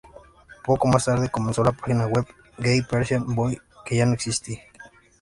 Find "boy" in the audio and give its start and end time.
3.35-3.61